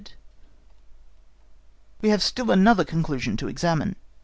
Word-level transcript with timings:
—EDITOR 0.01 0.15
We 2.01 2.09
have 2.09 2.23
still 2.23 2.49
another 2.49 2.83
conclusion 2.83 3.37
to 3.37 3.47
examine. 3.47 3.97